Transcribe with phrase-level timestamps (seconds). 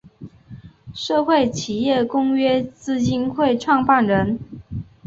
[0.95, 4.39] 社会企业公约基金会创办人。